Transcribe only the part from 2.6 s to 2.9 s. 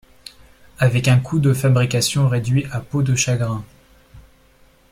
à